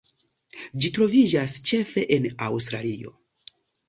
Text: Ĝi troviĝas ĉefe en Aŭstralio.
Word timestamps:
Ĝi 0.85 0.89
troviĝas 0.95 1.57
ĉefe 1.71 2.05
en 2.17 2.25
Aŭstralio. 2.47 3.13